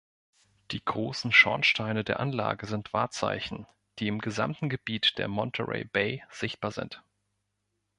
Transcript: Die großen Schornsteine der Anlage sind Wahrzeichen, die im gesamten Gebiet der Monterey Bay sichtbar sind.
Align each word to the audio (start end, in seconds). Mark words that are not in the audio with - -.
Die 0.71 0.83
großen 0.83 1.31
Schornsteine 1.31 2.03
der 2.03 2.19
Anlage 2.19 2.65
sind 2.65 2.91
Wahrzeichen, 2.91 3.67
die 3.99 4.07
im 4.07 4.17
gesamten 4.17 4.67
Gebiet 4.67 5.19
der 5.19 5.27
Monterey 5.27 5.83
Bay 5.83 6.23
sichtbar 6.31 6.71
sind. 6.71 7.03